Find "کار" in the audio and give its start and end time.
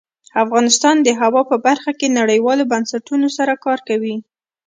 3.65-3.79